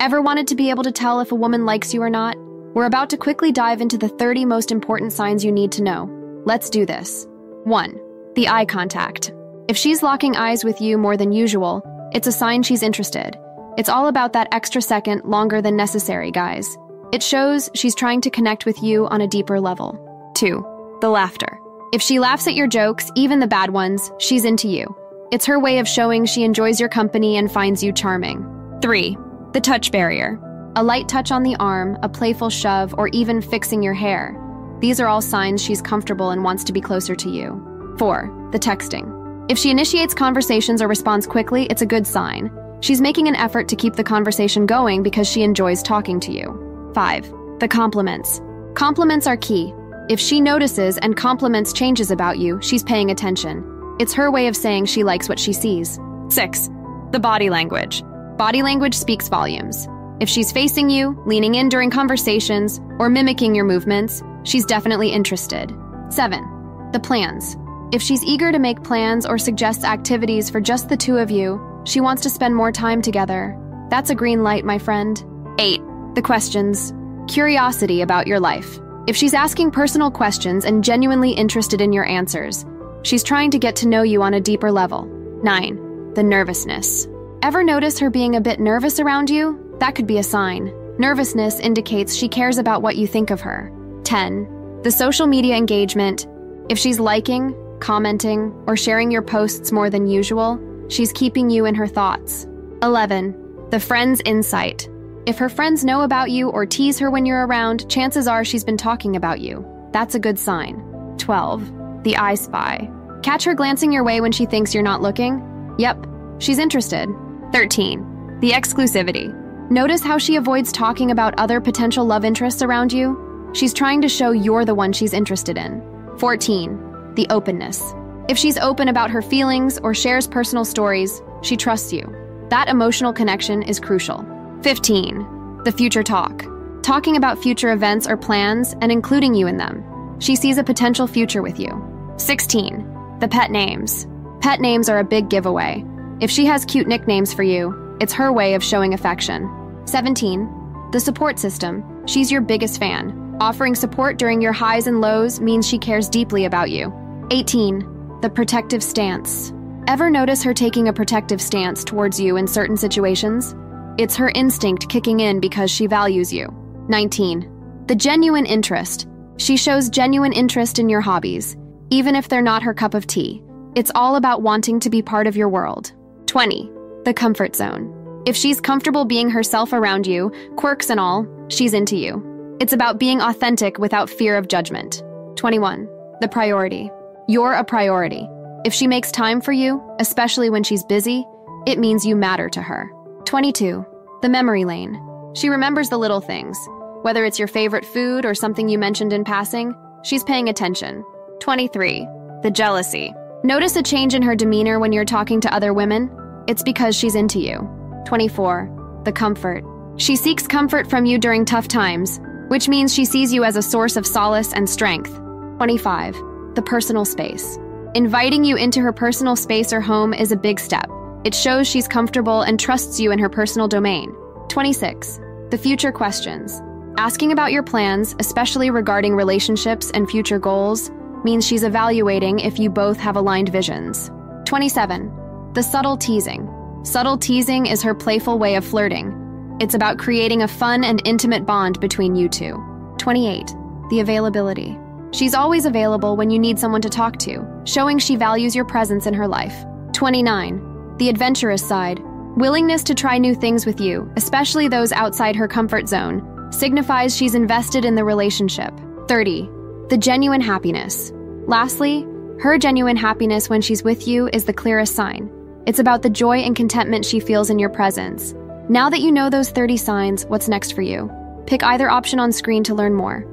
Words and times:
Ever 0.00 0.22
wanted 0.22 0.46
to 0.46 0.54
be 0.54 0.70
able 0.70 0.82
to 0.84 0.92
tell 0.92 1.20
if 1.20 1.30
a 1.30 1.34
woman 1.34 1.66
likes 1.66 1.92
you 1.92 2.02
or 2.02 2.08
not? 2.08 2.34
We're 2.72 2.86
about 2.86 3.10
to 3.10 3.18
quickly 3.18 3.52
dive 3.52 3.82
into 3.82 3.98
the 3.98 4.08
30 4.08 4.46
most 4.46 4.72
important 4.72 5.12
signs 5.12 5.44
you 5.44 5.52
need 5.52 5.70
to 5.72 5.82
know. 5.82 6.08
Let's 6.46 6.70
do 6.70 6.86
this. 6.86 7.26
1. 7.64 8.00
The 8.34 8.48
eye 8.48 8.64
contact. 8.64 9.30
If 9.68 9.76
she's 9.76 10.02
locking 10.02 10.36
eyes 10.36 10.64
with 10.64 10.80
you 10.80 10.96
more 10.96 11.18
than 11.18 11.32
usual, 11.32 11.82
it's 12.14 12.26
a 12.26 12.32
sign 12.32 12.62
she's 12.62 12.82
interested. 12.82 13.38
It's 13.76 13.90
all 13.90 14.08
about 14.08 14.32
that 14.32 14.48
extra 14.52 14.80
second 14.80 15.24
longer 15.26 15.60
than 15.60 15.76
necessary, 15.76 16.30
guys. 16.30 16.78
It 17.12 17.22
shows 17.22 17.68
she's 17.74 17.94
trying 17.94 18.22
to 18.22 18.30
connect 18.30 18.64
with 18.64 18.82
you 18.82 19.06
on 19.08 19.20
a 19.20 19.28
deeper 19.28 19.60
level. 19.60 19.98
2. 20.34 20.98
The 21.02 21.10
laughter. 21.10 21.58
If 21.92 22.00
she 22.00 22.20
laughs 22.20 22.46
at 22.48 22.54
your 22.54 22.68
jokes, 22.68 23.10
even 23.16 23.38
the 23.38 23.46
bad 23.46 23.68
ones, 23.68 24.10
she's 24.16 24.46
into 24.46 24.66
you. 24.66 24.96
It's 25.30 25.44
her 25.44 25.60
way 25.60 25.78
of 25.78 25.86
showing 25.86 26.24
she 26.24 26.42
enjoys 26.42 26.80
your 26.80 26.88
company 26.88 27.36
and 27.36 27.52
finds 27.52 27.82
you 27.82 27.92
charming. 27.92 28.46
3. 28.80 29.14
The 29.52 29.60
touch 29.60 29.90
barrier. 29.90 30.38
A 30.76 30.82
light 30.82 31.08
touch 31.08 31.32
on 31.32 31.42
the 31.42 31.56
arm, 31.56 31.98
a 32.04 32.08
playful 32.08 32.50
shove, 32.50 32.94
or 32.96 33.08
even 33.08 33.42
fixing 33.42 33.82
your 33.82 33.94
hair. 33.94 34.36
These 34.78 35.00
are 35.00 35.08
all 35.08 35.20
signs 35.20 35.60
she's 35.60 35.82
comfortable 35.82 36.30
and 36.30 36.44
wants 36.44 36.62
to 36.64 36.72
be 36.72 36.80
closer 36.80 37.16
to 37.16 37.28
you. 37.28 37.96
4. 37.98 38.48
The 38.52 38.58
texting. 38.60 39.16
If 39.50 39.58
she 39.58 39.72
initiates 39.72 40.14
conversations 40.14 40.80
or 40.80 40.86
responds 40.86 41.26
quickly, 41.26 41.66
it's 41.66 41.82
a 41.82 41.86
good 41.86 42.06
sign. 42.06 42.52
She's 42.80 43.00
making 43.00 43.26
an 43.26 43.34
effort 43.34 43.66
to 43.68 43.76
keep 43.76 43.94
the 43.94 44.04
conversation 44.04 44.66
going 44.66 45.02
because 45.02 45.28
she 45.28 45.42
enjoys 45.42 45.82
talking 45.82 46.20
to 46.20 46.32
you. 46.32 46.90
5. 46.94 47.34
The 47.58 47.68
compliments. 47.68 48.40
Compliments 48.74 49.26
are 49.26 49.36
key. 49.36 49.74
If 50.08 50.20
she 50.20 50.40
notices 50.40 50.96
and 50.98 51.16
compliments 51.16 51.72
changes 51.72 52.12
about 52.12 52.38
you, 52.38 52.60
she's 52.62 52.84
paying 52.84 53.10
attention. 53.10 53.96
It's 53.98 54.14
her 54.14 54.30
way 54.30 54.46
of 54.46 54.56
saying 54.56 54.86
she 54.86 55.02
likes 55.02 55.28
what 55.28 55.40
she 55.40 55.52
sees. 55.52 55.98
6. 56.28 56.70
The 57.10 57.18
body 57.20 57.50
language. 57.50 58.04
Body 58.40 58.62
language 58.62 58.94
speaks 58.94 59.28
volumes. 59.28 59.86
If 60.18 60.26
she's 60.26 60.50
facing 60.50 60.88
you, 60.88 61.22
leaning 61.26 61.56
in 61.56 61.68
during 61.68 61.90
conversations, 61.90 62.80
or 62.98 63.10
mimicking 63.10 63.54
your 63.54 63.66
movements, 63.66 64.22
she's 64.44 64.64
definitely 64.64 65.10
interested. 65.10 65.70
7. 66.08 66.90
The 66.92 67.00
plans. 67.00 67.58
If 67.92 68.00
she's 68.00 68.24
eager 68.24 68.50
to 68.50 68.58
make 68.58 68.82
plans 68.82 69.26
or 69.26 69.36
suggests 69.36 69.84
activities 69.84 70.48
for 70.48 70.58
just 70.58 70.88
the 70.88 70.96
two 70.96 71.18
of 71.18 71.30
you, 71.30 71.60
she 71.84 72.00
wants 72.00 72.22
to 72.22 72.30
spend 72.30 72.56
more 72.56 72.72
time 72.72 73.02
together. 73.02 73.54
That's 73.90 74.08
a 74.08 74.14
green 74.14 74.42
light, 74.42 74.64
my 74.64 74.78
friend. 74.78 75.22
8. 75.58 75.82
The 76.14 76.22
questions. 76.22 76.94
Curiosity 77.28 78.00
about 78.00 78.26
your 78.26 78.40
life. 78.40 78.80
If 79.06 79.16
she's 79.16 79.34
asking 79.34 79.72
personal 79.72 80.10
questions 80.10 80.64
and 80.64 80.82
genuinely 80.82 81.32
interested 81.32 81.82
in 81.82 81.92
your 81.92 82.06
answers, 82.06 82.64
she's 83.02 83.22
trying 83.22 83.50
to 83.50 83.58
get 83.58 83.76
to 83.76 83.86
know 83.86 84.00
you 84.00 84.22
on 84.22 84.32
a 84.32 84.40
deeper 84.40 84.72
level. 84.72 85.04
9. 85.42 86.14
The 86.14 86.22
nervousness. 86.22 87.06
Ever 87.42 87.64
notice 87.64 87.98
her 87.98 88.10
being 88.10 88.36
a 88.36 88.40
bit 88.40 88.60
nervous 88.60 89.00
around 89.00 89.30
you? 89.30 89.74
That 89.80 89.94
could 89.94 90.06
be 90.06 90.18
a 90.18 90.22
sign. 90.22 90.70
Nervousness 90.98 91.58
indicates 91.58 92.14
she 92.14 92.28
cares 92.28 92.58
about 92.58 92.82
what 92.82 92.96
you 92.96 93.06
think 93.06 93.30
of 93.30 93.40
her. 93.40 93.72
10. 94.04 94.82
The 94.82 94.90
social 94.90 95.26
media 95.26 95.56
engagement. 95.56 96.26
If 96.68 96.78
she's 96.78 97.00
liking, 97.00 97.56
commenting, 97.80 98.52
or 98.66 98.76
sharing 98.76 99.10
your 99.10 99.22
posts 99.22 99.72
more 99.72 99.88
than 99.88 100.06
usual, 100.06 100.60
she's 100.90 101.14
keeping 101.14 101.48
you 101.48 101.64
in 101.64 101.74
her 101.76 101.86
thoughts. 101.86 102.46
11. 102.82 103.34
The 103.70 103.80
friend's 103.80 104.20
insight. 104.26 104.86
If 105.24 105.38
her 105.38 105.48
friends 105.48 105.82
know 105.82 106.02
about 106.02 106.30
you 106.30 106.50
or 106.50 106.66
tease 106.66 106.98
her 106.98 107.10
when 107.10 107.24
you're 107.24 107.46
around, 107.46 107.88
chances 107.88 108.28
are 108.28 108.44
she's 108.44 108.64
been 108.64 108.76
talking 108.76 109.16
about 109.16 109.40
you. 109.40 109.66
That's 109.92 110.14
a 110.14 110.20
good 110.20 110.38
sign. 110.38 111.14
12. 111.16 112.02
The 112.04 112.18
eye 112.18 112.34
spy. 112.34 112.90
Catch 113.22 113.44
her 113.44 113.54
glancing 113.54 113.92
your 113.92 114.04
way 114.04 114.20
when 114.20 114.32
she 114.32 114.44
thinks 114.44 114.74
you're 114.74 114.82
not 114.82 115.00
looking? 115.00 115.74
Yep, 115.78 116.06
she's 116.38 116.58
interested. 116.58 117.08
13. 117.52 118.38
The 118.40 118.52
exclusivity. 118.52 119.34
Notice 119.70 120.02
how 120.02 120.18
she 120.18 120.36
avoids 120.36 120.70
talking 120.70 121.10
about 121.10 121.38
other 121.38 121.60
potential 121.60 122.04
love 122.04 122.24
interests 122.24 122.62
around 122.62 122.92
you? 122.92 123.50
She's 123.54 123.74
trying 123.74 124.00
to 124.02 124.08
show 124.08 124.30
you're 124.30 124.64
the 124.64 124.74
one 124.74 124.92
she's 124.92 125.12
interested 125.12 125.58
in. 125.58 125.82
14. 126.18 127.14
The 127.16 127.26
openness. 127.28 127.92
If 128.28 128.38
she's 128.38 128.56
open 128.58 128.86
about 128.88 129.10
her 129.10 129.20
feelings 129.20 129.78
or 129.78 129.94
shares 129.94 130.28
personal 130.28 130.64
stories, 130.64 131.20
she 131.42 131.56
trusts 131.56 131.92
you. 131.92 132.14
That 132.50 132.68
emotional 132.68 133.12
connection 133.12 133.62
is 133.62 133.80
crucial. 133.80 134.24
15. 134.62 135.62
The 135.64 135.72
future 135.72 136.04
talk. 136.04 136.44
Talking 136.82 137.16
about 137.16 137.42
future 137.42 137.72
events 137.72 138.06
or 138.06 138.16
plans 138.16 138.76
and 138.80 138.92
including 138.92 139.34
you 139.34 139.48
in 139.48 139.56
them. 139.56 139.84
She 140.20 140.36
sees 140.36 140.58
a 140.58 140.64
potential 140.64 141.08
future 141.08 141.42
with 141.42 141.58
you. 141.58 142.14
16. 142.16 143.18
The 143.18 143.28
pet 143.28 143.50
names. 143.50 144.06
Pet 144.40 144.60
names 144.60 144.88
are 144.88 145.00
a 145.00 145.04
big 145.04 145.28
giveaway. 145.28 145.84
If 146.20 146.30
she 146.30 146.44
has 146.44 146.66
cute 146.66 146.86
nicknames 146.86 147.32
for 147.32 147.42
you, 147.42 147.96
it's 147.98 148.12
her 148.12 148.30
way 148.30 148.52
of 148.52 148.62
showing 148.62 148.92
affection. 148.92 149.48
17. 149.86 150.90
The 150.92 151.00
support 151.00 151.38
system. 151.38 151.82
She's 152.06 152.30
your 152.30 152.42
biggest 152.42 152.78
fan. 152.78 153.38
Offering 153.40 153.74
support 153.74 154.18
during 154.18 154.42
your 154.42 154.52
highs 154.52 154.86
and 154.86 155.00
lows 155.00 155.40
means 155.40 155.66
she 155.66 155.78
cares 155.78 156.10
deeply 156.10 156.44
about 156.44 156.70
you. 156.70 156.92
18. 157.30 158.20
The 158.20 158.28
protective 158.28 158.82
stance. 158.82 159.54
Ever 159.86 160.10
notice 160.10 160.42
her 160.42 160.52
taking 160.52 160.88
a 160.88 160.92
protective 160.92 161.40
stance 161.40 161.84
towards 161.84 162.20
you 162.20 162.36
in 162.36 162.46
certain 162.46 162.76
situations? 162.76 163.54
It's 163.96 164.16
her 164.16 164.30
instinct 164.34 164.90
kicking 164.90 165.20
in 165.20 165.40
because 165.40 165.70
she 165.70 165.86
values 165.86 166.30
you. 166.30 166.54
19. 166.88 167.84
The 167.86 167.94
genuine 167.94 168.44
interest. 168.44 169.08
She 169.38 169.56
shows 169.56 169.88
genuine 169.88 170.34
interest 170.34 170.78
in 170.78 170.90
your 170.90 171.00
hobbies, 171.00 171.56
even 171.88 172.14
if 172.14 172.28
they're 172.28 172.42
not 172.42 172.62
her 172.62 172.74
cup 172.74 172.92
of 172.92 173.06
tea. 173.06 173.42
It's 173.74 173.90
all 173.94 174.16
about 174.16 174.42
wanting 174.42 174.80
to 174.80 174.90
be 174.90 175.00
part 175.00 175.26
of 175.26 175.36
your 175.36 175.48
world. 175.48 175.94
20. 176.30 176.70
The 177.04 177.12
comfort 177.12 177.56
zone. 177.56 178.22
If 178.24 178.36
she's 178.36 178.60
comfortable 178.60 179.04
being 179.04 179.30
herself 179.30 179.72
around 179.72 180.06
you, 180.06 180.30
quirks 180.54 180.88
and 180.88 181.00
all, 181.00 181.26
she's 181.48 181.74
into 181.74 181.96
you. 181.96 182.56
It's 182.60 182.72
about 182.72 183.00
being 183.00 183.20
authentic 183.20 183.78
without 183.78 184.08
fear 184.08 184.36
of 184.36 184.46
judgment. 184.46 185.02
21. 185.34 185.88
The 186.20 186.28
priority. 186.28 186.88
You're 187.26 187.54
a 187.54 187.64
priority. 187.64 188.28
If 188.64 188.72
she 188.72 188.86
makes 188.86 189.10
time 189.10 189.40
for 189.40 189.50
you, 189.50 189.82
especially 189.98 190.50
when 190.50 190.62
she's 190.62 190.84
busy, 190.84 191.26
it 191.66 191.80
means 191.80 192.06
you 192.06 192.14
matter 192.14 192.48
to 192.50 192.62
her. 192.62 192.88
22. 193.24 193.84
The 194.22 194.28
memory 194.28 194.64
lane. 194.64 195.02
She 195.34 195.48
remembers 195.48 195.88
the 195.88 195.98
little 195.98 196.20
things. 196.20 196.56
Whether 197.02 197.24
it's 197.24 197.40
your 197.40 197.48
favorite 197.48 197.84
food 197.84 198.24
or 198.24 198.36
something 198.36 198.68
you 198.68 198.78
mentioned 198.78 199.12
in 199.12 199.24
passing, 199.24 199.74
she's 200.04 200.22
paying 200.22 200.48
attention. 200.48 201.04
23. 201.40 202.06
The 202.44 202.52
jealousy. 202.52 203.12
Notice 203.42 203.74
a 203.74 203.82
change 203.82 204.14
in 204.14 204.22
her 204.22 204.36
demeanor 204.36 204.78
when 204.78 204.92
you're 204.92 205.04
talking 205.04 205.40
to 205.40 205.52
other 205.52 205.74
women? 205.74 206.08
It's 206.50 206.64
because 206.64 206.96
she's 206.96 207.14
into 207.14 207.38
you. 207.38 207.58
24. 208.06 209.02
The 209.04 209.12
comfort. 209.12 209.62
She 209.98 210.16
seeks 210.16 210.48
comfort 210.48 210.90
from 210.90 211.06
you 211.06 211.16
during 211.16 211.44
tough 211.44 211.68
times, 211.68 212.18
which 212.48 212.68
means 212.68 212.92
she 212.92 213.04
sees 213.04 213.32
you 213.32 213.44
as 213.44 213.54
a 213.54 213.62
source 213.62 213.94
of 213.94 214.04
solace 214.04 214.52
and 214.52 214.68
strength. 214.68 215.14
25. 215.58 216.16
The 216.56 216.62
personal 216.66 217.04
space. 217.04 217.56
Inviting 217.94 218.42
you 218.42 218.56
into 218.56 218.80
her 218.80 218.92
personal 218.92 219.36
space 219.36 219.72
or 219.72 219.80
home 219.80 220.12
is 220.12 220.32
a 220.32 220.36
big 220.36 220.58
step. 220.58 220.90
It 221.22 221.36
shows 221.36 221.68
she's 221.68 221.86
comfortable 221.86 222.42
and 222.42 222.58
trusts 222.58 222.98
you 222.98 223.12
in 223.12 223.20
her 223.20 223.28
personal 223.28 223.68
domain. 223.68 224.12
26. 224.48 225.20
The 225.50 225.58
future 225.58 225.92
questions. 225.92 226.60
Asking 226.98 227.30
about 227.30 227.52
your 227.52 227.62
plans, 227.62 228.16
especially 228.18 228.70
regarding 228.70 229.14
relationships 229.14 229.92
and 229.92 230.10
future 230.10 230.40
goals, 230.40 230.90
means 231.22 231.46
she's 231.46 231.62
evaluating 231.62 232.40
if 232.40 232.58
you 232.58 232.70
both 232.70 232.98
have 232.98 233.14
aligned 233.14 233.50
visions. 233.50 234.10
27. 234.46 235.19
The 235.52 235.64
subtle 235.64 235.96
teasing. 235.96 236.48
Subtle 236.84 237.18
teasing 237.18 237.66
is 237.66 237.82
her 237.82 237.92
playful 237.92 238.38
way 238.38 238.54
of 238.54 238.64
flirting. 238.64 239.56
It's 239.60 239.74
about 239.74 239.98
creating 239.98 240.42
a 240.42 240.48
fun 240.48 240.84
and 240.84 241.02
intimate 241.04 241.44
bond 241.44 241.80
between 241.80 242.14
you 242.14 242.28
two. 242.28 242.54
28. 242.98 243.52
The 243.90 243.98
availability. 243.98 244.78
She's 245.10 245.34
always 245.34 245.66
available 245.66 246.16
when 246.16 246.30
you 246.30 246.38
need 246.38 246.60
someone 246.60 246.82
to 246.82 246.88
talk 246.88 247.16
to, 247.20 247.44
showing 247.64 247.98
she 247.98 248.14
values 248.14 248.54
your 248.54 248.64
presence 248.64 249.06
in 249.06 249.14
her 249.14 249.26
life. 249.26 249.64
29. 249.92 250.96
The 250.98 251.08
adventurous 251.08 251.66
side. 251.66 251.98
Willingness 252.36 252.84
to 252.84 252.94
try 252.94 253.18
new 253.18 253.34
things 253.34 253.66
with 253.66 253.80
you, 253.80 254.08
especially 254.16 254.68
those 254.68 254.92
outside 254.92 255.34
her 255.34 255.48
comfort 255.48 255.88
zone, 255.88 256.52
signifies 256.52 257.16
she's 257.16 257.34
invested 257.34 257.84
in 257.84 257.96
the 257.96 258.04
relationship. 258.04 258.72
30. 259.08 259.50
The 259.88 259.98
genuine 259.98 260.40
happiness. 260.40 261.10
Lastly, 261.48 262.06
her 262.40 262.56
genuine 262.56 262.96
happiness 262.96 263.50
when 263.50 263.62
she's 263.62 263.82
with 263.82 264.06
you 264.06 264.28
is 264.32 264.44
the 264.44 264.52
clearest 264.52 264.94
sign. 264.94 265.28
It's 265.70 265.78
about 265.78 266.02
the 266.02 266.10
joy 266.10 266.38
and 266.38 266.56
contentment 266.56 267.04
she 267.04 267.20
feels 267.20 267.48
in 267.48 267.60
your 267.60 267.68
presence. 267.68 268.34
Now 268.68 268.90
that 268.90 269.02
you 269.02 269.12
know 269.12 269.30
those 269.30 269.50
30 269.50 269.76
signs, 269.76 270.26
what's 270.26 270.48
next 270.48 270.72
for 270.72 270.82
you? 270.82 271.08
Pick 271.46 271.62
either 271.62 271.88
option 271.88 272.18
on 272.18 272.32
screen 272.32 272.64
to 272.64 272.74
learn 272.74 272.92
more. 272.92 273.24